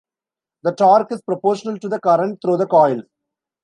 [0.63, 3.03] The torque is proportional to the current through the coil.